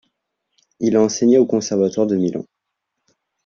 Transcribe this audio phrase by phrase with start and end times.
[0.79, 2.43] Il a enseigné au conservatoire de Milan.